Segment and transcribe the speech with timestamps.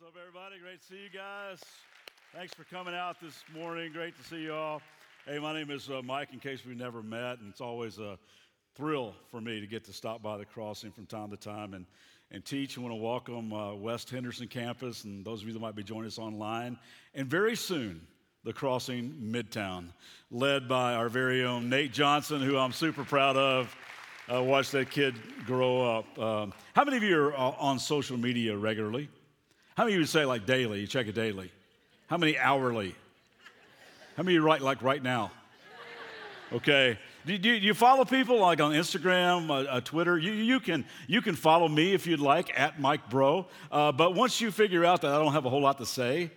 [0.00, 0.60] What's up, everybody?
[0.60, 1.60] Great to see you guys.
[2.34, 3.92] Thanks for coming out this morning.
[3.92, 4.82] Great to see you all.
[5.24, 8.18] Hey, my name is uh, Mike, in case we've never met, and it's always a
[8.74, 11.86] thrill for me to get to stop by the crossing from time to time and,
[12.32, 12.76] and teach.
[12.76, 15.84] I want to welcome uh, West Henderson campus and those of you that might be
[15.84, 16.76] joining us online.
[17.14, 18.04] And very soon,
[18.42, 19.90] the crossing Midtown,
[20.32, 23.76] led by our very own Nate Johnson, who I'm super proud of.
[24.32, 25.14] Uh, watch that kid
[25.46, 26.18] grow up.
[26.18, 29.08] Um, how many of you are uh, on social media regularly?
[29.76, 30.80] How many of you say like daily?
[30.80, 31.50] You check it daily.
[32.06, 32.94] How many hourly?
[34.16, 35.32] How many you write like right now?
[36.52, 36.98] Okay.
[37.26, 40.18] Do, do, you follow people like on Instagram, uh, uh, Twitter?
[40.18, 43.46] You, you, can, you can follow me if you'd like at Mike Breaux.
[43.72, 46.30] Uh, but once you figure out that I don't have a whole lot to say,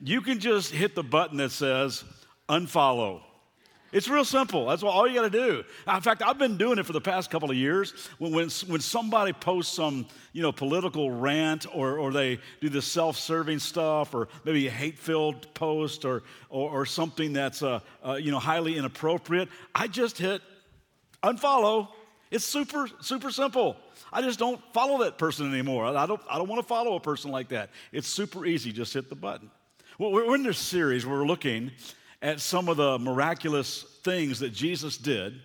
[0.00, 2.04] you can just hit the button that says
[2.48, 3.20] unfollow.
[3.92, 4.66] It's real simple.
[4.66, 5.64] That's all you got to do.
[5.92, 7.92] In fact, I've been doing it for the past couple of years.
[8.18, 12.82] When, when, when somebody posts some, you know, political rant or, or they do the
[12.82, 18.30] self-serving stuff or maybe a hate-filled post or, or, or something that's, uh, uh, you
[18.30, 20.40] know, highly inappropriate, I just hit
[21.22, 21.88] unfollow.
[22.30, 23.76] It's super, super simple.
[24.12, 25.84] I just don't follow that person anymore.
[25.84, 27.70] I don't, I don't want to follow a person like that.
[27.90, 28.70] It's super easy.
[28.70, 29.50] Just hit the button.
[29.98, 31.04] Well, we're in this series.
[31.04, 31.72] We're looking
[32.22, 35.40] at some of the miraculous things that Jesus did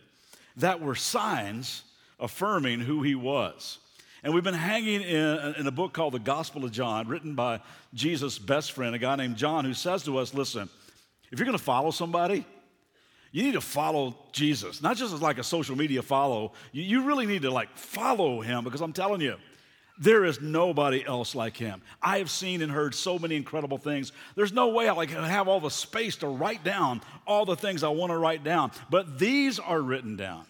[0.58, 1.84] that were signs
[2.20, 3.80] affirming who he was.
[4.24, 7.60] And we've been hanging in, in, a book called The Gospel of John, written by
[7.94, 10.68] Jesus' best friend, a guy named John, who says to us listen,
[11.32, 12.46] if you're going to follow somebody,
[13.32, 16.54] you need to follow Jesus, not just as like a social media follow.
[16.72, 19.36] You, you really need to like follow him because I'm telling you,
[19.98, 21.82] there is nobody else like him.
[22.02, 24.12] I have seen and heard so many incredible things.
[24.36, 27.84] There's no way I can have all the space to write down all the things
[27.84, 30.46] I want to write down, but these are written down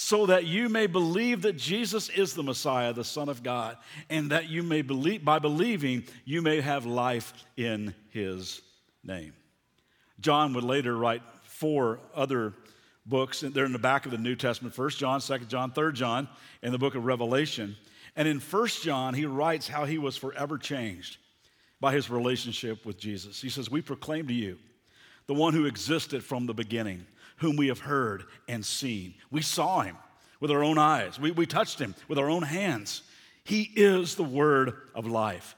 [0.00, 3.76] so that you may believe that Jesus is the Messiah, the Son of God,
[4.08, 8.62] and that you may believe by believing you may have life in his
[9.02, 9.32] name.
[10.20, 12.54] John would later write four other
[13.06, 16.28] books, they're in the back of the New Testament, First John, Second John, Third John,
[16.62, 17.76] and the book of Revelation.
[18.18, 21.18] And in First John, he writes how he was forever changed
[21.80, 23.40] by his relationship with Jesus.
[23.40, 24.58] He says, We proclaim to you
[25.28, 29.14] the one who existed from the beginning, whom we have heard and seen.
[29.30, 29.96] We saw him
[30.40, 33.02] with our own eyes, we, we touched him with our own hands.
[33.44, 35.54] He is the word of life.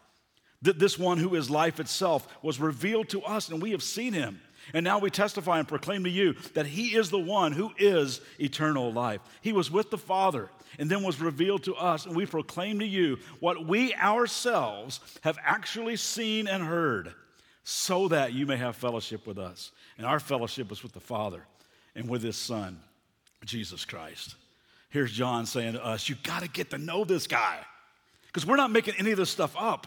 [0.61, 4.13] That this one who is life itself was revealed to us, and we have seen
[4.13, 4.39] him.
[4.75, 8.21] And now we testify and proclaim to you that he is the one who is
[8.39, 9.23] eternal life.
[9.41, 12.87] He was with the Father and then was revealed to us, and we proclaim to
[12.87, 17.15] you what we ourselves have actually seen and heard,
[17.65, 19.73] so that you may have fellowship with us.
[19.99, 21.45] And our fellowship is with the Father
[21.95, 22.81] and with His Son,
[23.45, 24.37] Jesus Christ.
[24.89, 27.59] Here's John saying to us, You got to get to know this guy,
[28.27, 29.87] because we're not making any of this stuff up.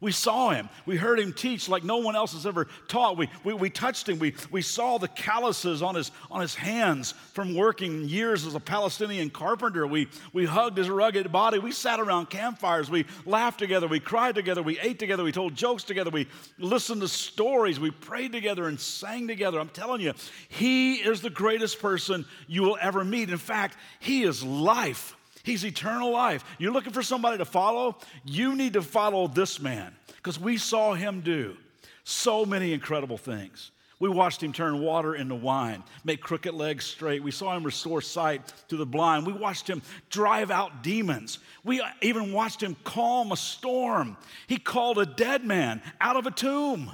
[0.00, 0.68] We saw him.
[0.86, 3.16] We heard him teach like no one else has ever taught.
[3.16, 4.20] We, we, we touched him.
[4.20, 8.60] We, we saw the calluses on his, on his hands from working years as a
[8.60, 9.88] Palestinian carpenter.
[9.88, 11.58] We, we hugged his rugged body.
[11.58, 12.88] We sat around campfires.
[12.88, 13.88] We laughed together.
[13.88, 14.62] We cried together.
[14.62, 15.24] We ate together.
[15.24, 16.10] We told jokes together.
[16.10, 16.28] We
[16.58, 17.80] listened to stories.
[17.80, 19.58] We prayed together and sang together.
[19.58, 20.14] I'm telling you,
[20.48, 23.30] he is the greatest person you will ever meet.
[23.30, 25.16] In fact, he is life.
[25.48, 26.44] He's eternal life.
[26.58, 27.96] You're looking for somebody to follow?
[28.22, 31.56] You need to follow this man because we saw him do
[32.04, 33.70] so many incredible things.
[33.98, 37.22] We watched him turn water into wine, make crooked legs straight.
[37.22, 39.26] We saw him restore sight to the blind.
[39.26, 41.38] We watched him drive out demons.
[41.64, 44.18] We even watched him calm a storm.
[44.48, 46.92] He called a dead man out of a tomb.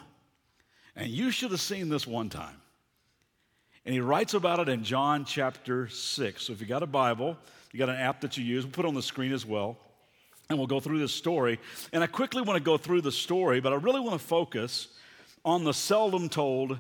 [0.95, 2.61] And you should have seen this one time.
[3.87, 6.43] And he writes about it in John chapter 6.
[6.43, 7.37] So if you got a Bible,
[7.73, 9.77] you got an app that you use, we'll put it on the screen as well.
[10.49, 11.59] And we'll go through this story.
[11.93, 14.89] And I quickly want to go through the story, but I really want to focus
[15.45, 16.79] on the seldom told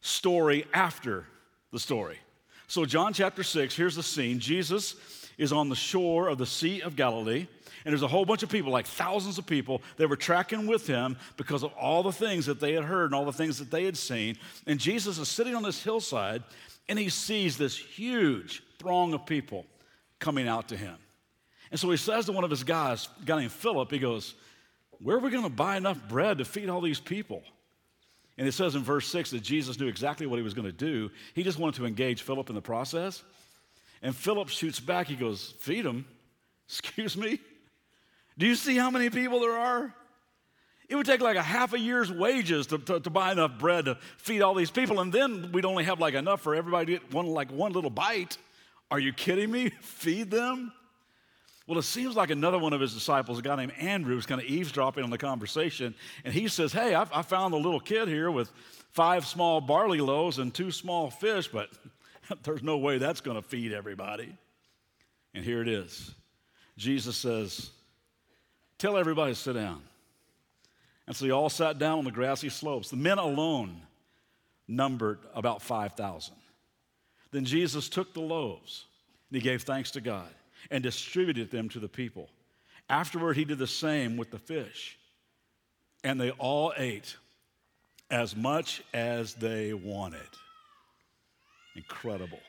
[0.00, 1.24] story after
[1.72, 2.18] the story.
[2.66, 4.38] So, John chapter 6, here's the scene.
[4.38, 4.96] Jesus
[5.36, 7.46] is on the shore of the Sea of Galilee,
[7.84, 10.86] and there's a whole bunch of people, like thousands of people, that were tracking with
[10.86, 13.70] him because of all the things that they had heard and all the things that
[13.70, 14.38] they had seen.
[14.66, 16.42] And Jesus is sitting on this hillside,
[16.88, 19.66] and he sees this huge throng of people
[20.18, 20.96] coming out to him.
[21.70, 24.34] And so he says to one of his guys, a guy named Philip, he goes,
[25.00, 27.42] Where are we going to buy enough bread to feed all these people?
[28.38, 30.72] And it says in verse 6 that Jesus knew exactly what he was going to
[30.72, 31.10] do.
[31.34, 33.22] He just wanted to engage Philip in the process.
[34.02, 35.06] And Philip shoots back.
[35.06, 36.06] He goes, Feed them?
[36.68, 37.40] Excuse me?
[38.36, 39.94] Do you see how many people there are?
[40.88, 43.86] It would take like a half a year's wages to, to, to, buy enough bread
[43.86, 46.92] to feed all these people, and then we'd only have like enough for everybody to
[47.00, 48.36] get one like one little bite.
[48.90, 49.70] Are you kidding me?
[49.80, 50.72] Feed them?
[51.66, 54.40] Well, it seems like another one of his disciples, a guy named Andrew, is kind
[54.40, 55.94] of eavesdropping on the conversation.
[56.22, 58.52] And he says, Hey, I, I found a little kid here with
[58.90, 61.70] five small barley loaves and two small fish, but
[62.42, 64.36] there's no way that's going to feed everybody.
[65.32, 66.14] And here it is.
[66.76, 67.70] Jesus says,
[68.78, 69.82] Tell everybody to sit down.
[71.06, 72.90] And so they all sat down on the grassy slopes.
[72.90, 73.82] The men alone
[74.66, 76.34] numbered about 5,000.
[77.30, 78.86] Then Jesus took the loaves
[79.30, 80.28] and he gave thanks to God
[80.70, 82.28] and distributed them to the people.
[82.88, 84.98] Afterward, he did the same with the fish.
[86.02, 87.16] And they all ate
[88.10, 90.20] as much as they wanted.
[91.74, 92.40] Incredible.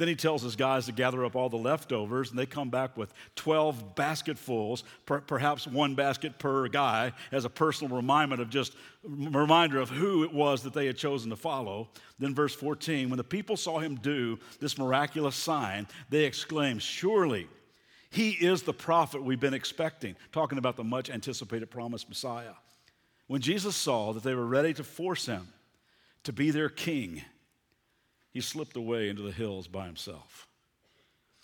[0.00, 2.96] Then he tells his guys to gather up all the leftovers, and they come back
[2.96, 8.74] with 12 basketfuls, per, perhaps one basket per guy, as a personal reminder of just
[9.04, 11.90] reminder of who it was that they had chosen to follow.
[12.18, 17.46] Then, verse 14, when the people saw him do this miraculous sign, they exclaimed, Surely
[18.08, 22.54] he is the prophet we've been expecting, talking about the much anticipated promised Messiah.
[23.26, 25.48] When Jesus saw that they were ready to force him
[26.24, 27.22] to be their king,
[28.30, 30.46] he slipped away into the hills by himself.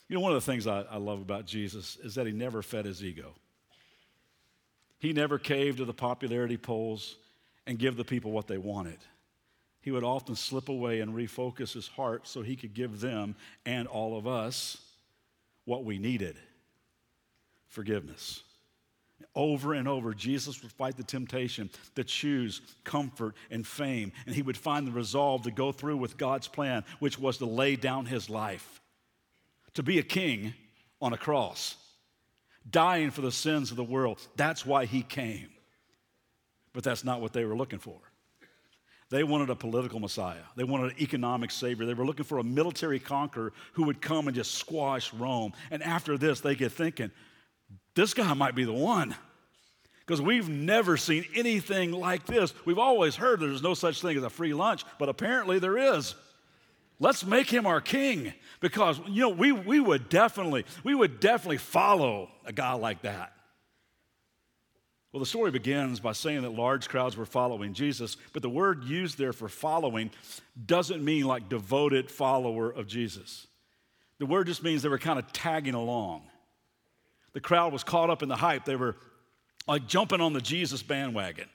[0.08, 2.62] You know, one of the things I, I, love about Jesus is that he never
[2.62, 3.34] fed his ego.
[4.98, 7.16] He never caved to the popularity polls
[7.66, 8.98] and give the people what they wanted.
[9.80, 13.88] He would often slip away and refocus his heart so he could give them and
[13.88, 14.78] all of us
[15.64, 16.36] what we needed
[17.68, 18.42] forgiveness.
[19.34, 24.42] Over and over, Jesus would fight the temptation to choose comfort and fame, and he
[24.42, 28.06] would find the resolve to go through with God's plan, which was to lay down
[28.06, 28.80] his life,
[29.74, 30.54] to be a king
[31.00, 31.76] on a cross,
[32.70, 34.18] dying for the sins of the world.
[34.36, 35.48] That's why he came.
[36.72, 37.98] But that's not what they were looking for.
[39.08, 40.42] They wanted a political Messiah.
[40.56, 41.86] They wanted an economic savior.
[41.86, 45.52] They were looking for a military conqueror who would come and just squash Rome.
[45.70, 47.12] And after this, they get thinking,
[47.96, 49.16] this guy might be the one.
[50.06, 52.54] Because we've never seen anything like this.
[52.64, 56.14] We've always heard there's no such thing as a free lunch, but apparently there is.
[57.00, 61.58] Let's make him our king because you know we, we would definitely we would definitely
[61.58, 63.32] follow a guy like that.
[65.12, 68.84] Well, the story begins by saying that large crowds were following Jesus, but the word
[68.84, 70.10] used there for following
[70.64, 73.46] doesn't mean like devoted follower of Jesus.
[74.18, 76.22] The word just means they were kind of tagging along
[77.36, 78.64] the crowd was caught up in the hype.
[78.64, 78.96] They were
[79.68, 81.50] like jumping on the Jesus bandwagon.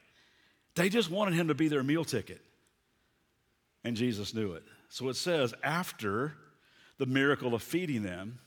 [0.75, 2.39] They just wanted him to be their meal ticket.
[3.83, 4.61] And Jesus knew it.
[4.89, 6.33] So it says, after
[6.99, 8.37] the miracle of feeding them,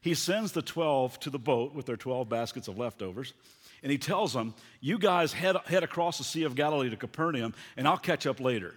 [0.00, 3.34] he sends the 12 to the boat with their 12 baskets of leftovers.
[3.82, 7.52] And he tells them, You guys head, head across the Sea of Galilee to Capernaum,
[7.76, 8.74] and I'll catch up later.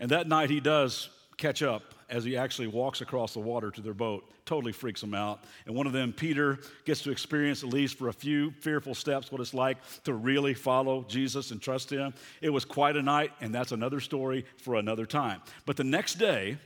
[0.00, 3.80] And that night he does catch up as he actually walks across the water to
[3.80, 4.30] their boat.
[4.44, 5.44] Totally freaks them out.
[5.66, 9.32] And one of them, Peter, gets to experience, at least for a few fearful steps,
[9.32, 12.12] what it's like to really follow Jesus and trust him.
[12.40, 15.40] It was quite a night, and that's another story for another time.
[15.64, 16.58] But the next day,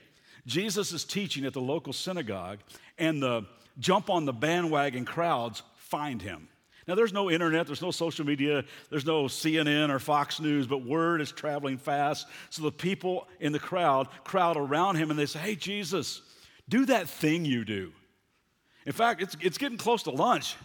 [0.47, 2.59] Jesus is teaching at the local synagogue,
[2.99, 3.47] and the
[3.79, 6.49] jump on the bandwagon crowds find him.
[6.87, 10.85] Now, there's no internet, there's no social media, there's no CNN or Fox News, but
[10.85, 12.29] word is traveling fast.
[12.51, 16.23] So the people in the crowd crowd around him and they say, Hey, Jesus,
[16.69, 17.93] do that thing you do.
[18.85, 20.57] In fact, it's, it's getting close to lunch.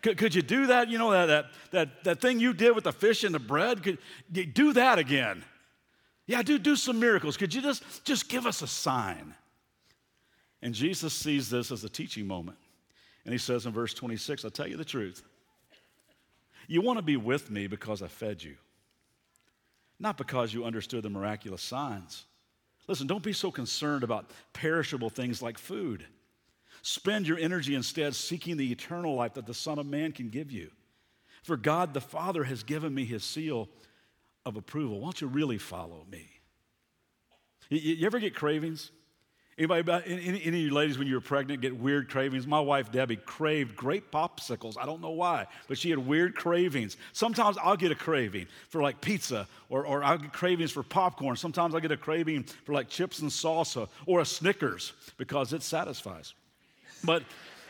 [0.00, 0.88] Could, could you do that?
[0.88, 3.82] You know, that, that, that, that thing you did with the fish and the bread?
[3.82, 3.98] Could
[4.30, 5.44] do that again?
[6.26, 7.36] Yeah, do, do some miracles.
[7.36, 9.34] Could you just, just give us a sign?
[10.62, 12.56] And Jesus sees this as a teaching moment.
[13.24, 15.22] And he says in verse 26, I'll tell you the truth.
[16.66, 18.56] You want to be with me because I fed you,
[19.98, 22.24] not because you understood the miraculous signs.
[22.86, 26.04] Listen, don't be so concerned about perishable things like food.
[26.82, 30.52] Spend your energy instead seeking the eternal life that the Son of Man can give
[30.52, 30.70] you.
[31.42, 33.68] For God the Father has given me his seal
[34.44, 35.00] of approval.
[35.00, 36.28] Why don't you really follow me?
[37.70, 38.90] You ever get cravings?
[39.56, 42.44] Anybody, any, any, of you ladies, when you were pregnant, get weird cravings?
[42.44, 44.76] My wife, Debbie, craved grape popsicles.
[44.76, 46.96] I don't know why, but she had weird cravings.
[47.12, 51.36] Sometimes I'll get a craving for like pizza, or, or I'll get cravings for popcorn.
[51.36, 55.62] Sometimes I get a craving for like chips and salsa, or a Snickers, because it
[55.62, 56.34] satisfies.
[57.04, 57.22] But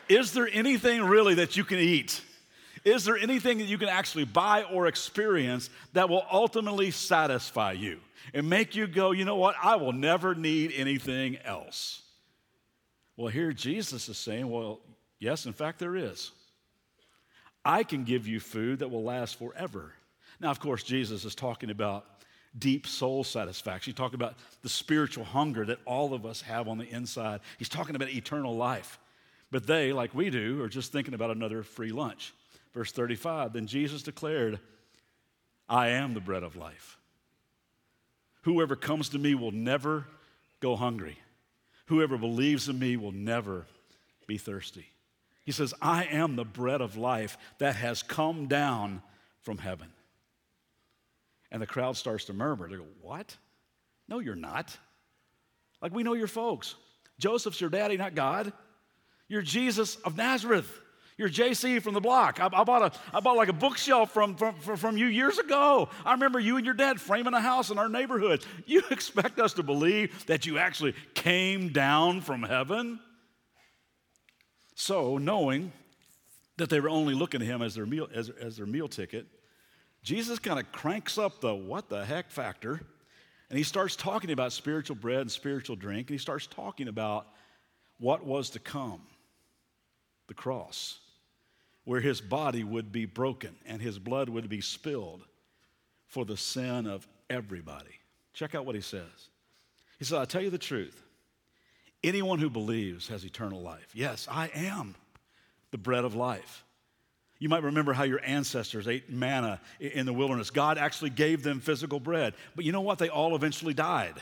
[0.08, 2.22] is there anything really that you can eat?
[2.84, 8.00] Is there anything that you can actually buy or experience that will ultimately satisfy you?
[8.32, 9.56] and make you go, you know what?
[9.62, 12.02] I will never need anything else.
[13.16, 14.80] Well, here Jesus is saying, well,
[15.18, 16.30] yes, in fact, there is.
[17.64, 19.92] I can give you food that will last forever.
[20.40, 22.06] Now, of course, Jesus is talking about
[22.58, 23.92] deep soul satisfaction.
[23.92, 27.40] He's talking about the spiritual hunger that all of us have on the inside.
[27.58, 28.98] He's talking about eternal life.
[29.50, 32.34] But they, like we do, are just thinking about another free lunch.
[32.74, 34.60] Verse 35 Then Jesus declared,
[35.68, 36.98] I am the bread of life.
[38.42, 40.06] Whoever comes to me will never
[40.60, 41.18] go hungry.
[41.86, 43.66] Whoever believes in me will never
[44.26, 44.86] be thirsty.
[45.44, 49.02] He says, I am the bread of life that has come down
[49.42, 49.88] from heaven.
[51.50, 52.68] And the crowd starts to murmur.
[52.68, 53.36] They go, What?
[54.08, 54.76] No, you're not.
[55.80, 56.74] Like we know your folks.
[57.18, 58.52] Joseph's your daddy, not God.
[59.28, 60.80] You're Jesus of Nazareth.
[61.16, 62.40] You're JC from the block.
[62.40, 65.88] I, I, bought, a, I bought like a bookshelf from, from, from you years ago.
[66.04, 68.44] I remember you and your dad framing a house in our neighborhood.
[68.66, 72.98] You expect us to believe that you actually came down from heaven?
[74.74, 75.72] So, knowing
[76.56, 79.26] that they were only looking at him as their meal, as, as their meal ticket,
[80.02, 82.80] Jesus kind of cranks up the what the heck factor,
[83.50, 87.28] and he starts talking about spiritual bread and spiritual drink, and he starts talking about
[87.98, 89.00] what was to come
[90.26, 90.98] the cross,
[91.84, 95.24] where his body would be broken and his blood would be spilled
[96.06, 98.00] for the sin of everybody.
[98.32, 99.28] Check out what he says.
[99.98, 101.00] He said, I tell you the truth.
[102.02, 103.88] Anyone who believes has eternal life.
[103.94, 104.94] Yes, I am
[105.70, 106.64] the bread of life.
[107.38, 110.50] You might remember how your ancestors ate manna in the wilderness.
[110.50, 112.34] God actually gave them physical bread.
[112.54, 112.98] But you know what?
[112.98, 114.14] They all eventually died.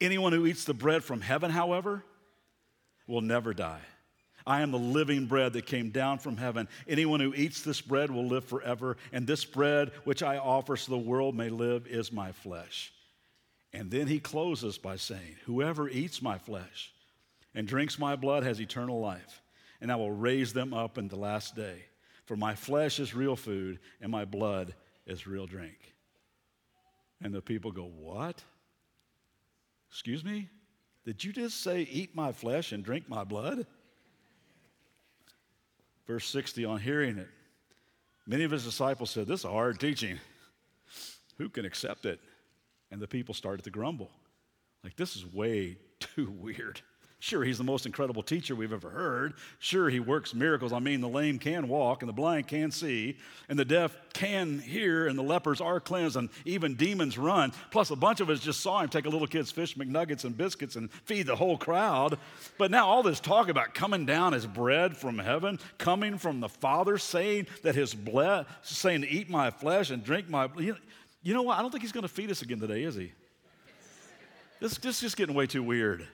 [0.00, 2.02] Anyone who eats the bread from heaven, however,
[3.06, 3.80] will never die.
[4.46, 6.68] I am the living bread that came down from heaven.
[6.88, 10.92] Anyone who eats this bread will live forever, and this bread which I offer so
[10.92, 12.92] the world may live is my flesh.
[13.72, 16.92] And then he closes by saying, Whoever eats my flesh
[17.54, 19.42] and drinks my blood has eternal life,
[19.80, 21.84] and I will raise them up in the last day.
[22.26, 24.74] For my flesh is real food, and my blood
[25.06, 25.94] is real drink.
[27.20, 28.42] And the people go, What?
[29.90, 30.48] Excuse me?
[31.04, 33.66] Did you just say, Eat my flesh and drink my blood?
[36.06, 37.28] Verse 60 on hearing it,
[38.26, 40.18] many of his disciples said, This is hard teaching.
[41.38, 42.20] Who can accept it?
[42.90, 44.10] And the people started to grumble.
[44.84, 46.80] Like, this is way too weird.
[47.22, 49.34] Sure, he's the most incredible teacher we've ever heard.
[49.60, 50.72] Sure, he works miracles.
[50.72, 53.16] I mean, the lame can walk, and the blind can see,
[53.48, 57.52] and the deaf can hear, and the lepers are cleansed, and even demons run.
[57.70, 60.36] Plus, a bunch of us just saw him take a little kid's fish McNuggets and
[60.36, 62.18] biscuits and feed the whole crowd.
[62.58, 66.48] But now, all this talk about coming down as bread from heaven, coming from the
[66.48, 70.48] Father, saying that his blood, saying eat my flesh and drink my.
[70.56, 70.74] You
[71.22, 71.56] know, what?
[71.56, 73.12] I don't think he's going to feed us again today, is he?
[74.58, 76.08] This, this is just getting way too weird.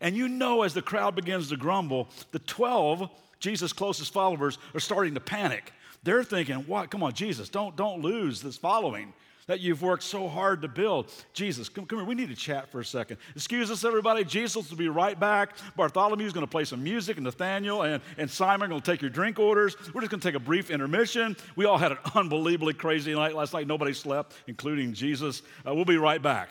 [0.00, 3.08] And you know, as the crowd begins to grumble, the 12,
[3.40, 5.72] Jesus' closest followers, are starting to panic.
[6.02, 6.90] They're thinking, what?
[6.90, 9.12] Come on, Jesus, don't, don't lose this following
[9.48, 11.10] that you've worked so hard to build.
[11.32, 12.06] Jesus, come, come here.
[12.06, 13.16] We need to chat for a second.
[13.34, 14.22] Excuse us, everybody.
[14.22, 15.56] Jesus will be right back.
[15.76, 19.00] Bartholomew's going to play some music, and Nathaniel and, and Simon are going to take
[19.00, 19.74] your drink orders.
[19.92, 21.34] We're just going to take a brief intermission.
[21.56, 23.66] We all had an unbelievably crazy night last night.
[23.66, 25.42] Nobody slept, including Jesus.
[25.66, 26.50] Uh, we'll be right back.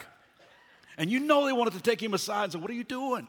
[0.98, 3.28] And you know they wanted to take him aside and say, What are you doing?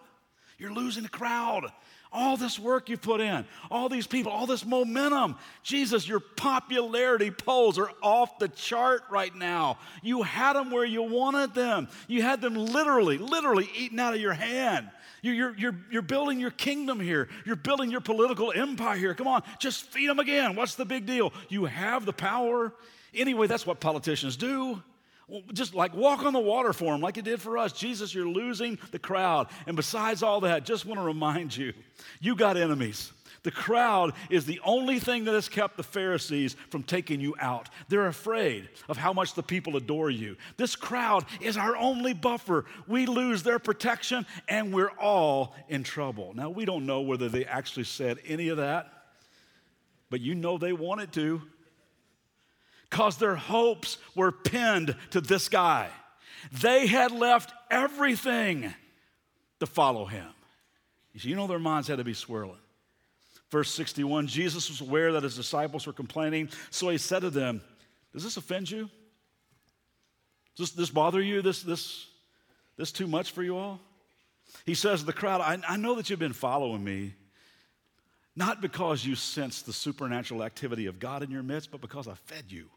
[0.59, 1.73] You're losing the crowd.
[2.11, 5.37] All this work you've put in, all these people, all this momentum.
[5.63, 9.79] Jesus, your popularity polls are off the chart right now.
[10.03, 11.87] You had them where you wanted them.
[12.07, 14.91] You had them literally, literally eaten out of your hand.
[15.21, 17.29] You're, you're, you're building your kingdom here.
[17.45, 19.15] You're building your political empire here.
[19.15, 20.57] Come on, just feed them again.
[20.57, 21.35] What's the big deal?
[21.51, 22.73] You have the power.
[23.15, 24.83] Anyway, that's what politicians do.
[25.53, 27.73] Just like walk on the water for him, like you did for us.
[27.73, 29.49] Jesus, you're losing the crowd.
[29.67, 31.75] And besides all that, just want to remind you
[32.21, 33.13] you got enemies.
[33.43, 37.69] The crowd is the only thing that has kept the Pharisees from taking you out.
[37.89, 40.37] They're afraid of how much the people adore you.
[40.57, 42.65] This crowd is our only buffer.
[42.87, 46.33] We lose their protection and we're all in trouble.
[46.35, 48.93] Now, we don't know whether they actually said any of that,
[50.11, 51.43] but you know they wanted to
[52.91, 55.89] because their hopes were pinned to this guy.
[56.53, 58.73] They had left everything
[59.61, 60.27] to follow him.
[61.13, 62.59] You know, their minds had to be swirling.
[63.51, 67.63] Verse 61 Jesus was aware that his disciples were complaining, so he said to them,
[68.13, 68.89] Does this offend you?
[70.57, 71.43] Does this, this bother you?
[71.43, 72.07] This, this,
[72.77, 73.81] this too much for you all?
[74.65, 77.15] He says to the crowd, I, I know that you've been following me,
[78.37, 82.15] not because you sense the supernatural activity of God in your midst, but because I
[82.15, 82.69] fed you.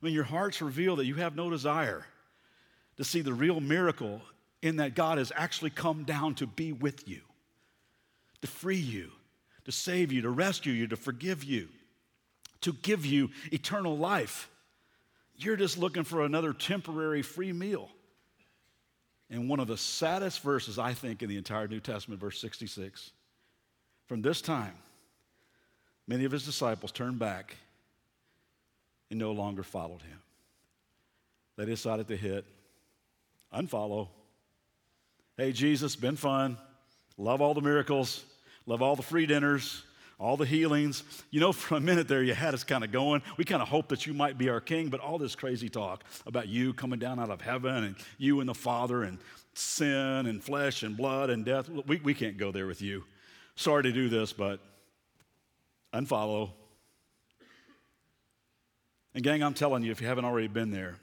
[0.00, 2.04] I mean, your hearts reveal that you have no desire
[2.96, 4.20] to see the real miracle
[4.62, 7.20] in that God has actually come down to be with you,
[8.42, 9.10] to free you,
[9.64, 11.68] to save you, to rescue you, to forgive you,
[12.62, 14.48] to give you eternal life.
[15.36, 17.90] You're just looking for another temporary free meal.
[19.28, 23.10] And one of the saddest verses, I think, in the entire New Testament, verse 66,
[24.06, 24.74] From this time,
[26.06, 27.56] many of his disciples turned back
[29.10, 30.18] and no longer followed him.
[31.56, 32.44] They decided to hit
[33.54, 34.08] unfollow.
[35.36, 36.58] Hey, Jesus, been fun.
[37.18, 38.24] Love all the miracles,
[38.66, 39.82] love all the free dinners,
[40.18, 41.02] all the healings.
[41.30, 43.22] You know, for a minute there, you had us kind of going.
[43.36, 46.04] We kind of hoped that you might be our king, but all this crazy talk
[46.26, 49.18] about you coming down out of heaven and you and the Father and
[49.54, 53.04] sin and flesh and blood and death, we, we can't go there with you.
[53.54, 54.60] Sorry to do this, but
[55.94, 56.50] unfollow.
[59.16, 60.96] And, gang, I'm telling you, if you haven't already been there,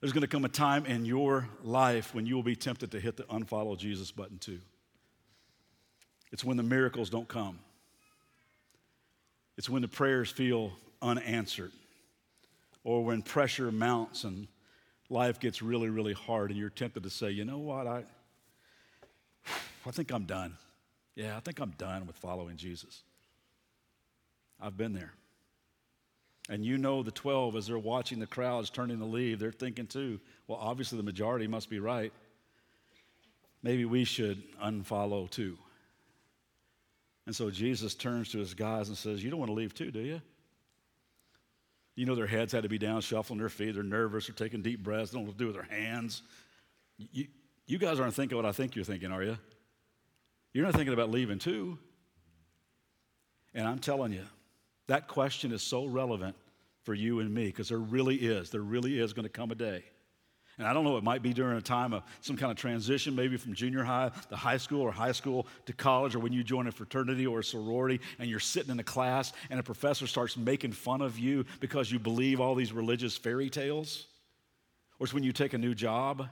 [0.00, 3.00] there's going to come a time in your life when you will be tempted to
[3.00, 4.60] hit the unfollow Jesus button too.
[6.30, 7.58] It's when the miracles don't come.
[9.56, 11.72] It's when the prayers feel unanswered,
[12.84, 14.46] or when pressure mounts and
[15.08, 18.04] life gets really, really hard, and you're tempted to say, you know what, I,
[19.86, 20.54] I think I'm done.
[21.16, 23.04] Yeah, I think I'm done with following Jesus.
[24.60, 25.14] I've been there.
[26.48, 29.86] And you know the 12, as they're watching the crowds turning to leave, they're thinking
[29.86, 32.12] too, well, obviously the majority must be right.
[33.62, 35.58] Maybe we should unfollow too.
[37.26, 39.90] And so Jesus turns to his guys and says, You don't want to leave too,
[39.90, 40.22] do you?
[41.94, 43.74] You know, their heads had to be down, shuffling their feet.
[43.74, 44.28] They're nervous.
[44.28, 45.10] They're taking deep breaths.
[45.10, 46.22] They don't know what to do with their hands.
[46.96, 47.26] You,
[47.66, 49.36] you guys aren't thinking what I think you're thinking, are you?
[50.54, 51.78] You're not thinking about leaving too.
[53.52, 54.24] And I'm telling you,
[54.88, 56.36] that question is so relevant
[56.82, 59.54] for you and me because there really is, there really is going to come a
[59.54, 59.84] day
[60.58, 63.14] and I don't know, it might be during a time of some kind of transition,
[63.14, 66.42] maybe from junior high to high school or high school to college, or when you
[66.42, 70.08] join a fraternity or a sorority and you're sitting in a class and a professor
[70.08, 74.06] starts making fun of you because you believe all these religious fairy tales.
[74.98, 76.28] Or it's when you take a new job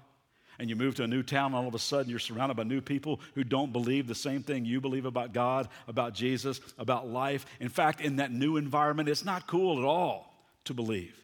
[0.58, 2.62] and you move to a new town, and all of a sudden you're surrounded by
[2.62, 7.08] new people who don't believe the same thing you believe about God, about Jesus, about
[7.08, 7.46] life.
[7.60, 10.32] In fact, in that new environment, it's not cool at all
[10.64, 11.16] to believe.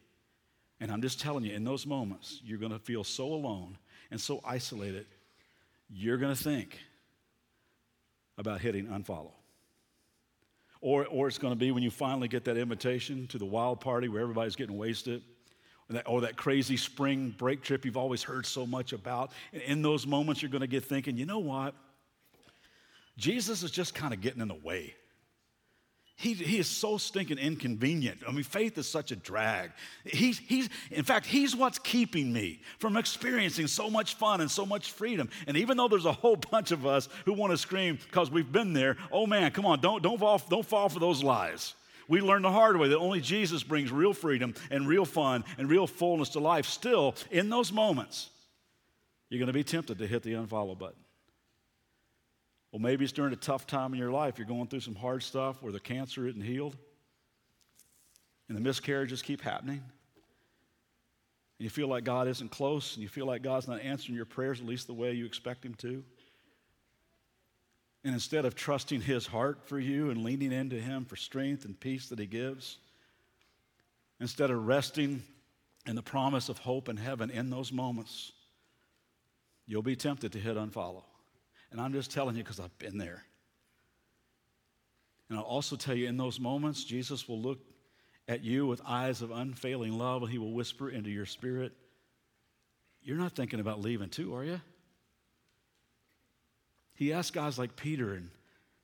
[0.81, 3.79] And I'm just telling you, in those moments, you're going to feel so alone
[4.11, 5.07] and so isolated,
[5.88, 6.79] you're going to think
[8.37, 9.33] about hitting unfollow.
[10.81, 13.81] Or, or it's going to be when you finally get that invitation to the wild
[13.81, 15.23] party where everybody's getting wasted,
[15.96, 19.33] that, or that crazy spring break trip you've always heard so much about.
[19.52, 21.74] And in those moments, you're going to get thinking, you know what?
[23.16, 24.94] Jesus is just kind of getting in the way.
[26.16, 28.20] He, he is so stinking inconvenient.
[28.28, 29.72] I mean, faith is such a drag.
[30.05, 34.64] He's, he's, in fact, he's what's keeping me from experiencing so much fun and so
[34.64, 35.31] much freedom.
[35.48, 38.52] And even though there's a whole bunch of us who want to scream because we've
[38.52, 41.74] been there, oh man, come on, don't, don't, fall, don't fall for those lies.
[42.12, 45.66] We learned the hard way that only Jesus brings real freedom and real fun and
[45.66, 46.66] real fullness to life.
[46.66, 48.29] Still, in those moments,
[49.31, 51.01] you're going to be tempted to hit the unfollow button.
[52.70, 54.37] Well, maybe it's during a tough time in your life.
[54.37, 56.77] You're going through some hard stuff where the cancer isn't healed
[58.46, 59.79] and the miscarriages keep happening.
[59.79, 59.85] And
[61.61, 64.61] you feel like God isn't close and you feel like God's not answering your prayers
[64.61, 66.05] at least the way you expect Him to.
[68.05, 71.79] And instead of trusting His heart for you and leaning into Him for strength and
[71.79, 72.79] peace that He gives,
[74.21, 75.23] instead of resting
[75.87, 78.33] in the promise of hope in heaven in those moments,
[79.67, 81.05] you'll be tempted to hit unfollow.
[81.71, 83.25] And I'm just telling you because I've been there.
[85.29, 87.59] And I'll also tell you in those moments, Jesus will look
[88.29, 91.73] at you with eyes of unfailing love and he will whisper into your spirit,
[93.03, 94.61] You're not thinking about leaving too, are you?
[96.94, 98.31] He asked guys like Peter and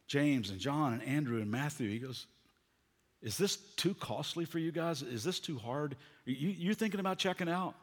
[0.07, 2.27] James and John and Andrew and Matthew, he goes,
[3.23, 5.03] Is this too costly for you guys?
[5.03, 5.97] Is this too hard?
[6.25, 7.75] You, you thinking about checking out?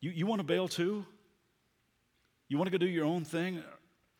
[0.00, 1.04] You, you want to bail too?
[2.48, 3.62] You want to go do your own thing?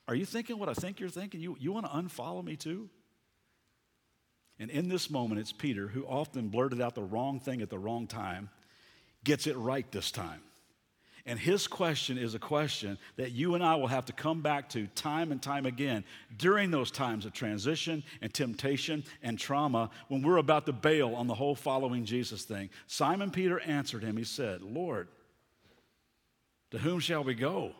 [0.06, 1.40] Are you thinking what I think you're thinking?
[1.40, 2.90] You, you want to unfollow me too?
[4.58, 7.78] And in this moment, it's Peter who often blurted out the wrong thing at the
[7.78, 8.50] wrong time,
[9.24, 10.42] gets it right this time.
[11.26, 14.68] And his question is a question that you and I will have to come back
[14.70, 16.04] to time and time again
[16.38, 21.26] during those times of transition and temptation and trauma when we're about to bail on
[21.26, 22.70] the whole following Jesus thing.
[22.87, 24.16] Simon Peter answered him.
[24.16, 25.09] He said, Lord,
[26.70, 27.74] to whom shall we go?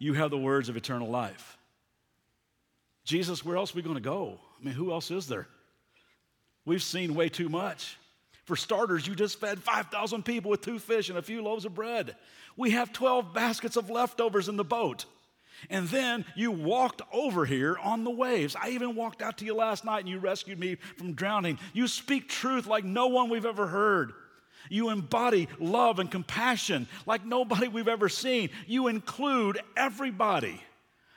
[0.00, 1.56] you have the words of eternal life.
[3.04, 4.40] Jesus, where else are we going to go?
[4.60, 5.46] I mean, who else is there?
[6.64, 7.96] We've seen way too much.
[8.50, 11.72] For starters, you just fed 5,000 people with two fish and a few loaves of
[11.72, 12.16] bread.
[12.56, 15.04] We have 12 baskets of leftovers in the boat.
[15.70, 18.56] And then you walked over here on the waves.
[18.60, 21.60] I even walked out to you last night and you rescued me from drowning.
[21.72, 24.14] You speak truth like no one we've ever heard.
[24.68, 28.50] You embody love and compassion like nobody we've ever seen.
[28.66, 30.60] You include everybody.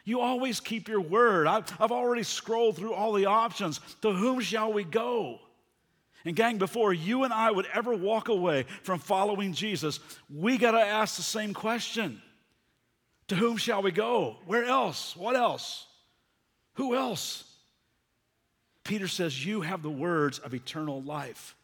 [0.06, 1.48] You always keep your word.
[1.48, 3.82] I've, I've already scrolled through all the options.
[4.04, 5.39] To whom shall we go?
[6.25, 9.99] And, gang, before you and I would ever walk away from following Jesus,
[10.33, 12.21] we got to ask the same question
[13.27, 14.38] To whom shall we go?
[14.45, 15.15] Where else?
[15.15, 15.86] What else?
[16.75, 17.43] Who else?
[18.83, 21.55] Peter says, You have the words of eternal life.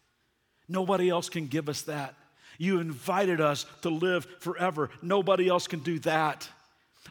[0.68, 2.14] Nobody else can give us that.
[2.58, 4.90] You invited us to live forever.
[5.00, 6.48] Nobody else can do that.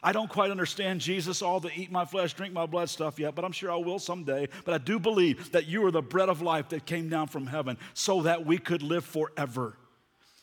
[0.02, 3.34] I don't quite understand Jesus, all the eat my flesh, drink my blood stuff yet,
[3.34, 4.48] but I'm sure I will someday.
[4.64, 7.46] But I do believe that you are the bread of life that came down from
[7.46, 9.76] heaven so that we could live forever.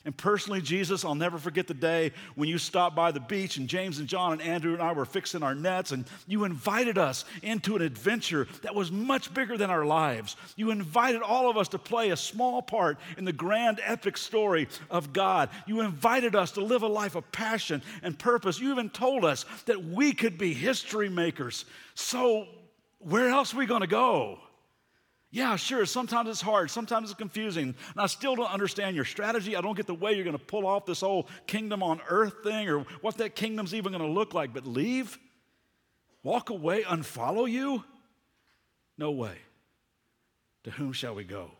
[0.08, 3.68] And personally, Jesus, I'll never forget the day when you stopped by the beach and
[3.68, 7.26] James and John and Andrew and I were fixing our nets and you invited us
[7.44, 10.38] into an adventure that was much bigger than our lives.
[10.56, 14.70] You invited all of us to play a small part in the grand epic story
[14.90, 15.50] of God.
[15.66, 18.62] You invited us to live a life of passion and purpose.
[18.62, 21.66] You even told us that we could be history makers.
[21.96, 22.48] So,
[23.00, 24.40] where else are we going to go?
[25.30, 25.86] Yeah, sure.
[25.86, 26.72] Sometimes it's hard.
[26.72, 27.64] Sometimes it's confusing.
[27.68, 29.56] And I still don't understand your strategy.
[29.56, 32.44] I don't get the way you're going to pull off this whole kingdom on earth
[32.44, 34.54] thing or what that kingdom's even going to look like.
[34.54, 35.18] But leave?
[36.24, 36.84] Walk away?
[36.84, 37.84] Unfollow you?
[38.98, 39.38] No way.
[40.64, 41.52] To whom shall we go?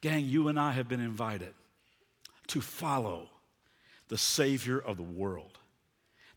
[0.00, 1.54] Gang, you and I have been invited
[2.48, 3.28] to follow
[4.08, 5.51] the Savior of the world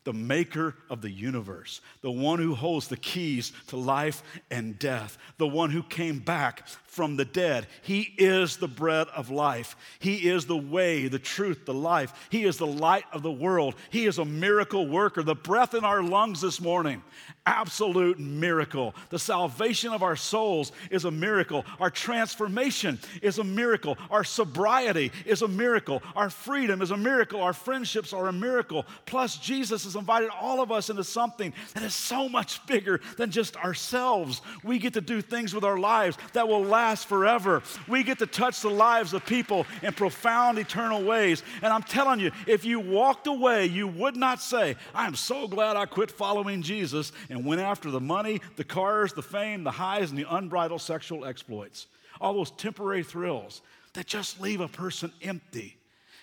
[0.06, 5.18] the maker of the universe, the one who holds the keys to life and death,
[5.36, 7.66] the one who came back from the dead.
[7.82, 9.76] He is the bread of life.
[9.98, 12.28] He is the way, the truth, the life.
[12.30, 13.74] He is the light of the world.
[13.90, 15.24] He is a miracle worker.
[15.24, 17.02] The breath in our lungs this morning
[17.46, 18.94] absolute miracle.
[19.10, 21.64] The salvation of our souls is a miracle.
[21.80, 23.96] Our transformation is a miracle.
[24.10, 26.02] Our sobriety is a miracle.
[26.14, 27.40] Our freedom is a miracle.
[27.40, 28.84] Our friendships are a miracle.
[29.06, 33.30] Plus, Jesus has invited all of us into something that is so much bigger than
[33.30, 34.42] just ourselves.
[34.64, 37.62] We get to do things with our lives that will last forever.
[37.88, 41.42] We get to touch the lives of people in profound, eternal ways.
[41.62, 45.76] And I'm telling you, if you walked away, you would not say, I'm so glad
[45.76, 50.10] I quit following Jesus and went after the money, the cars, the fame, the highs,
[50.10, 51.86] and the unbridled sexual exploits.
[52.20, 53.62] All those temporary thrills
[53.94, 55.76] that just leave a person empty.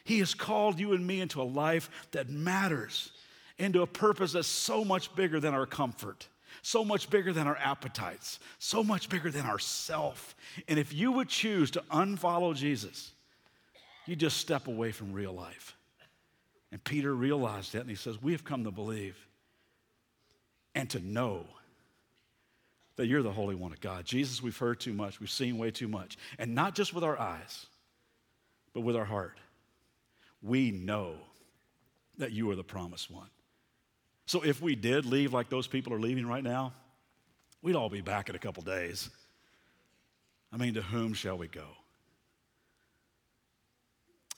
[0.04, 3.12] He has called you and me into a life that matters,
[3.58, 6.28] into a purpose that's so much bigger than our comfort,
[6.62, 10.36] so much bigger than our appetites, so much bigger than ourself.
[10.68, 13.12] And if you would choose to unfollow Jesus,
[14.06, 15.76] you just step away from real life.
[16.72, 19.16] And Peter realized that and he says, We have come to believe
[20.76, 21.46] and to know
[22.96, 24.06] that you're the Holy One of God.
[24.06, 26.18] Jesus, we've heard too much, we've seen way too much.
[26.38, 27.66] And not just with our eyes,
[28.74, 29.38] but with our heart.
[30.42, 31.16] We know
[32.18, 33.28] that you are the promised one.
[34.26, 36.74] So if we did leave like those people are leaving right now,
[37.62, 39.10] we'd all be back in a couple days.
[40.52, 41.66] I mean, to whom shall we go?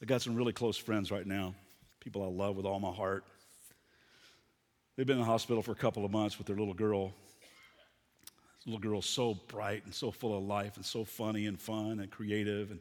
[0.01, 1.55] I got some really close friends right now,
[1.99, 3.25] people I love with all my heart.
[4.95, 7.13] They've been in the hospital for a couple of months with their little girl.
[8.57, 11.99] This little girl's so bright and so full of life and so funny and fun
[11.99, 12.71] and creative.
[12.71, 12.79] And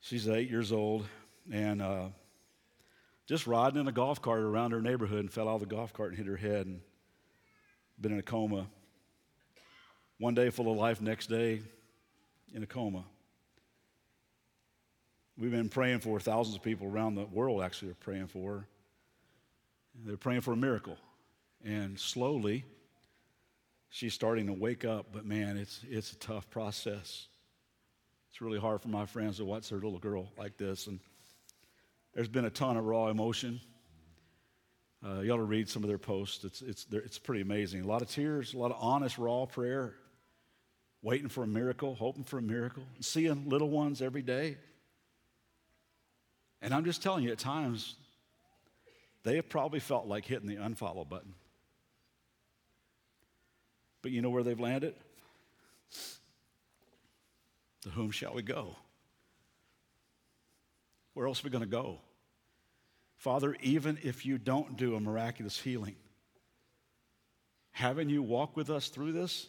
[0.00, 1.06] she's eight years old
[1.52, 2.06] and uh,
[3.28, 5.92] just riding in a golf cart around her neighborhood and fell out of the golf
[5.92, 6.80] cart and hit her head and
[8.00, 8.66] been in a coma.
[10.18, 11.62] One day full of life, next day
[12.52, 13.04] in a coma.
[15.38, 18.66] We've been praying for thousands of people around the world actually are praying for her.
[20.04, 20.96] They're praying for a miracle.
[21.64, 22.64] And slowly,
[23.90, 27.26] she's starting to wake up, but man, it's, it's a tough process.
[28.30, 30.86] It's really hard for my friends to watch their little girl like this.
[30.86, 31.00] And
[32.14, 33.60] there's been a ton of raw emotion.
[35.04, 36.44] Uh, you ought to read some of their posts.
[36.44, 37.82] It's, it's, it's pretty amazing.
[37.82, 39.94] A lot of tears, a lot of honest, raw prayer,
[41.02, 44.56] waiting for a miracle, hoping for a miracle, seeing little ones every day.
[46.60, 47.94] And I'm just telling you, at times,
[49.24, 51.34] they have probably felt like hitting the unfollow button.
[54.02, 54.94] But you know where they've landed?
[57.82, 58.76] To whom shall we go?
[61.14, 61.98] Where else are we going to go?
[63.16, 65.96] Father, even if you don't do a miraculous healing,
[67.72, 69.46] haven't you walk with us through this?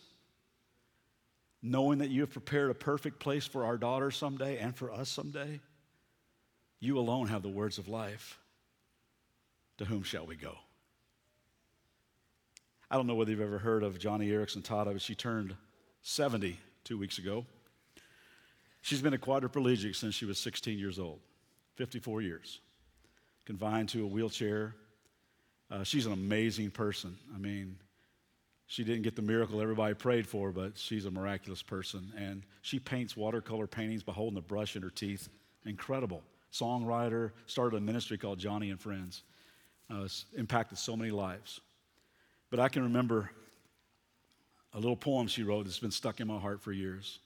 [1.62, 5.10] Knowing that you have prepared a perfect place for our daughter someday and for us
[5.10, 5.60] someday?
[6.80, 8.40] You alone have the words of life
[9.80, 10.56] to whom shall we go?
[12.92, 15.56] I don't know whether you've ever heard of Joni Eareckson Tada, but she turned
[16.02, 17.46] 70 two weeks ago.
[18.82, 21.20] She's been a quadriplegic since she was 16 years old,
[21.76, 22.60] 54 years,
[23.46, 24.76] confined to a wheelchair.
[25.72, 27.18] Uh, she's an amazing person.
[27.34, 27.78] I mean,
[28.68, 32.12] she didn't get the miracle everybody prayed for, but she's a miraculous person.
[32.18, 35.30] And she paints watercolor paintings by holding the brush in her teeth.
[35.66, 36.22] Incredible.
[36.52, 39.24] Songwriter, started a ministry called Joni and Friends.
[39.90, 41.62] Uh, impacted so many lives.
[42.52, 43.32] But I can remember
[44.74, 47.20] a little poem she wrote that's been stuck in my heart for years.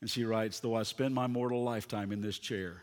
[0.00, 2.82] And she writes Though I spend my mortal lifetime in this chair,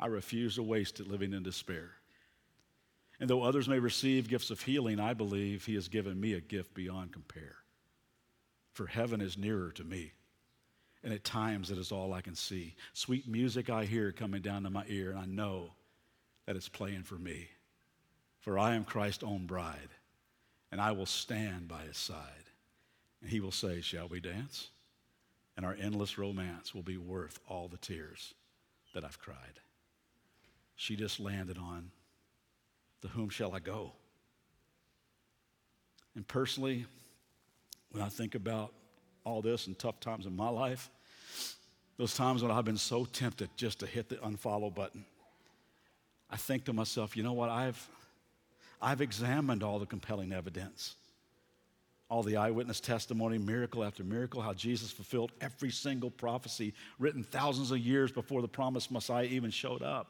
[0.00, 1.90] I refuse to waste it living in despair.
[3.20, 6.40] And though others may receive gifts of healing, I believe He has given me a
[6.40, 7.56] gift beyond compare.
[8.72, 10.12] For heaven is nearer to me,
[11.04, 12.74] and at times it is all I can see.
[12.92, 15.70] Sweet music I hear coming down to my ear, and I know
[16.46, 17.48] that it's playing for me.
[18.40, 19.90] For I am Christ's own bride,
[20.70, 22.50] and I will stand by His side.
[23.20, 24.68] And He will say, Shall we dance?
[25.56, 28.34] And our endless romance will be worth all the tears
[28.92, 29.60] that I've cried.
[30.76, 31.90] She just landed on
[33.02, 33.92] to whom shall I go?
[36.16, 36.86] And personally,
[37.90, 38.72] when I think about
[39.24, 40.90] all this and tough times in my life,
[41.96, 45.04] those times when I've been so tempted just to hit the unfollow button,
[46.34, 47.48] I think to myself, you know what?
[47.48, 47.88] I've,
[48.82, 50.96] I've examined all the compelling evidence,
[52.08, 57.70] all the eyewitness testimony, miracle after miracle, how Jesus fulfilled every single prophecy written thousands
[57.70, 60.08] of years before the promised Messiah even showed up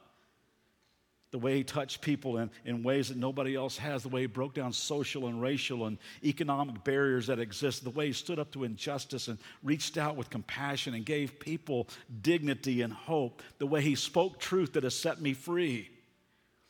[1.30, 4.26] the way he touched people in, in ways that nobody else has, the way he
[4.26, 8.50] broke down social and racial and economic barriers that exist, the way he stood up
[8.52, 11.86] to injustice and reached out with compassion and gave people
[12.22, 15.90] dignity and hope, the way he spoke truth that has set me free,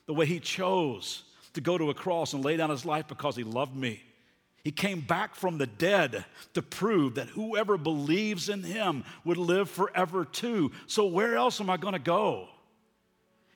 [0.07, 3.37] the way he chose to go to a cross and lay down his life because
[3.37, 4.03] he loved me.
[4.65, 9.69] He came back from the dead to prove that whoever believes in him would live
[9.69, 10.73] forever too.
[10.87, 12.49] So, where else am I going to go?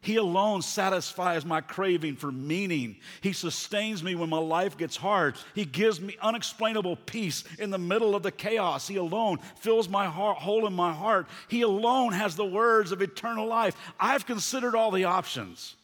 [0.00, 2.98] He alone satisfies my craving for meaning.
[3.20, 5.36] He sustains me when my life gets hard.
[5.54, 8.86] He gives me unexplainable peace in the middle of the chaos.
[8.86, 11.26] He alone fills my heart, hole in my heart.
[11.48, 13.76] He alone has the words of eternal life.
[13.98, 15.74] I've considered all the options.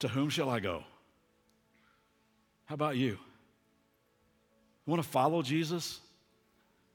[0.00, 0.82] To whom shall I go?
[2.64, 3.10] How about you?
[3.10, 3.18] You
[4.86, 6.00] want to follow Jesus?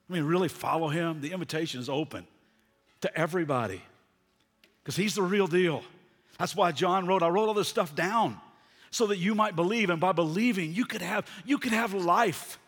[0.09, 1.21] I mean, really follow him?
[1.21, 2.25] The invitation is open
[3.01, 3.81] to everybody
[4.83, 5.83] because he's the real deal.
[6.37, 8.39] That's why John wrote, I wrote all this stuff down
[8.91, 9.89] so that you might believe.
[9.89, 12.59] And by believing, you could have, you could have life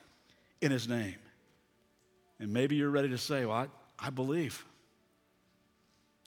[0.62, 1.16] in his name.
[2.40, 3.56] And maybe you're ready to say, Well,
[4.00, 4.64] I, I believe.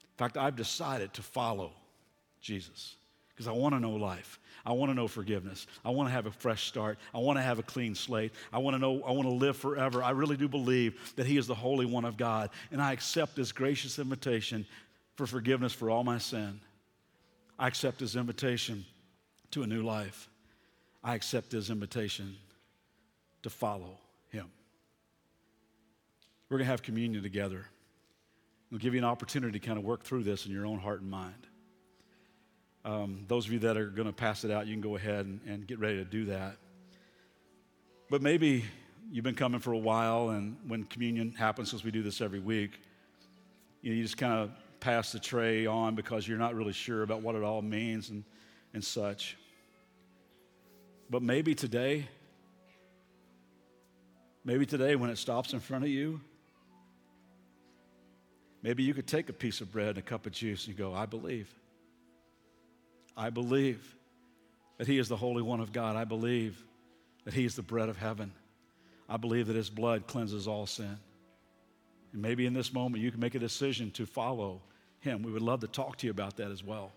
[0.02, 1.72] In fact, I've decided to follow
[2.40, 2.96] Jesus
[3.40, 4.38] because I want to know life.
[4.66, 5.66] I want to know forgiveness.
[5.82, 6.98] I want to have a fresh start.
[7.14, 8.32] I want to have a clean slate.
[8.52, 10.02] I want to know, I want to live forever.
[10.02, 12.50] I really do believe that He is the Holy One of God.
[12.70, 14.66] And I accept this gracious invitation
[15.16, 16.60] for forgiveness for all my sin.
[17.58, 18.84] I accept his invitation
[19.52, 20.28] to a new life.
[21.02, 22.36] I accept his invitation
[23.42, 23.96] to follow
[24.28, 24.50] him.
[26.50, 27.64] We're going to have communion together.
[28.70, 31.00] We'll give you an opportunity to kind of work through this in your own heart
[31.00, 31.46] and mind.
[32.84, 35.26] Um, those of you that are going to pass it out, you can go ahead
[35.26, 36.56] and, and get ready to do that.
[38.08, 38.64] But maybe
[39.12, 42.40] you've been coming for a while, and when communion happens, because we do this every
[42.40, 42.80] week,
[43.82, 47.02] you, know, you just kind of pass the tray on because you're not really sure
[47.02, 48.24] about what it all means and,
[48.72, 49.36] and such.
[51.10, 52.08] But maybe today,
[54.44, 56.20] maybe today when it stops in front of you,
[58.62, 60.94] maybe you could take a piece of bread and a cup of juice and go,
[60.94, 61.52] I believe.
[63.16, 63.96] I believe
[64.78, 65.96] that He is the Holy One of God.
[65.96, 66.62] I believe
[67.24, 68.32] that He is the bread of heaven.
[69.08, 70.98] I believe that His blood cleanses all sin.
[72.12, 74.62] And maybe in this moment you can make a decision to follow
[75.00, 75.22] him.
[75.22, 76.92] We would love to talk to you about that as well.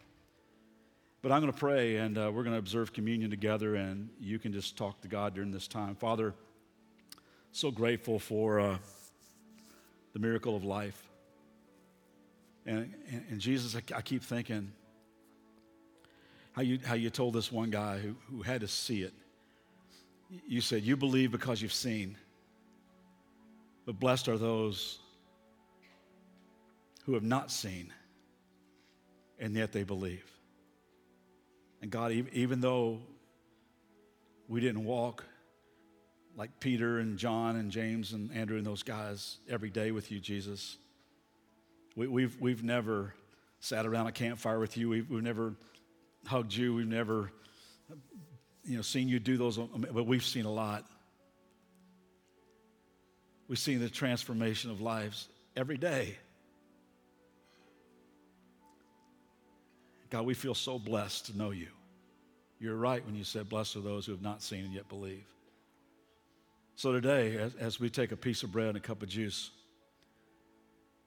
[1.21, 4.39] But I'm going to pray and uh, we're going to observe communion together, and you
[4.39, 5.95] can just talk to God during this time.
[5.95, 6.33] Father,
[7.53, 8.77] so grateful for uh,
[10.11, 11.01] the miracle of life.
[12.65, 14.71] And, and, and Jesus, I, I, keep thinking
[16.53, 19.13] how you, how you told this one guy who, who had to see it.
[20.47, 22.17] You said, You believe because you've seen.
[23.85, 24.99] But blessed are those
[27.05, 27.91] who have not seen,
[29.37, 30.23] and yet they believe.
[31.81, 33.01] And God, even though
[34.47, 35.25] we didn't walk
[36.37, 40.21] like Peter and John and James and Andrew and those guys every day with you,
[40.21, 40.77] Jesus,
[41.95, 43.13] we, have we've, we've never
[43.59, 44.87] sat around a campfire with you.
[44.87, 45.55] We've, we've never
[46.25, 46.73] hugged you.
[46.73, 47.31] We've never
[48.63, 50.85] you know, seen you do those, but we've seen a lot.
[53.47, 56.17] We've seen the transformation of lives every day.
[60.09, 61.67] God, we feel so blessed to know you.
[62.59, 65.25] you're right when you said, Blessed are those who have not seen and yet believe.
[66.75, 69.49] So today, as, as we take a piece of bread and a cup of juice,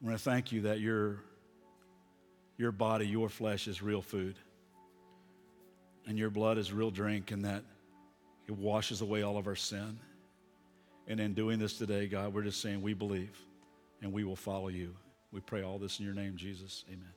[0.03, 1.21] I want to thank you that your,
[2.59, 4.37] your body, your flesh is real food,
[6.07, 7.63] and your blood is real drink, and that
[8.47, 9.99] it washes away all of our sin.
[11.09, 13.39] And in doing this today, God, we're just saying we believe
[14.03, 14.95] and we will follow you.
[15.33, 16.85] We pray all this in your name, Jesus.
[16.89, 17.13] Amen.